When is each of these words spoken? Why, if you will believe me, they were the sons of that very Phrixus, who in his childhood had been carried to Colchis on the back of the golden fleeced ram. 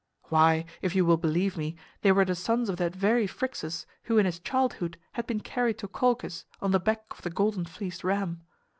Why, 0.29 0.65
if 0.81 0.95
you 0.95 1.05
will 1.05 1.17
believe 1.17 1.55
me, 1.57 1.75
they 2.01 2.11
were 2.11 2.25
the 2.25 2.33
sons 2.33 2.69
of 2.69 2.77
that 2.77 2.95
very 2.95 3.27
Phrixus, 3.27 3.85
who 4.05 4.17
in 4.17 4.25
his 4.25 4.39
childhood 4.39 4.97
had 5.11 5.27
been 5.27 5.41
carried 5.41 5.77
to 5.77 5.87
Colchis 5.87 6.45
on 6.59 6.71
the 6.71 6.79
back 6.79 7.05
of 7.11 7.21
the 7.21 7.29
golden 7.29 7.65
fleeced 7.65 8.03
ram. 8.03 8.41